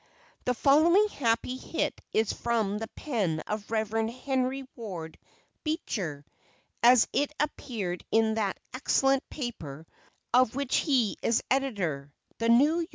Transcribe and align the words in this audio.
The 0.45 0.55
following 0.55 1.09
happy 1.09 1.57
hit 1.57 2.01
is 2.11 2.33
from 2.33 2.79
the 2.79 2.87
pen 2.87 3.41
of 3.41 3.69
Rev. 3.69 4.09
HENRY 4.09 4.67
WARD 4.75 5.19
BEECHER 5.63 6.25
as 6.81 7.07
it 7.13 7.31
appeared 7.39 8.03
in 8.09 8.33
that 8.33 8.59
excellent 8.73 9.29
paper 9.29 9.85
of 10.33 10.55
which 10.55 10.77
he 10.77 11.17
is 11.21 11.43
editor, 11.51 12.11
the 12.39 12.45
N. 12.45 12.57
Y. 12.59 12.85